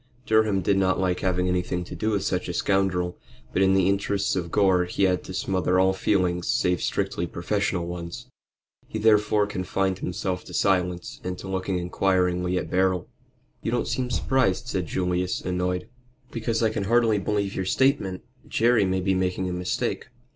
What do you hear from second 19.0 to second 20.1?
be making a mistake."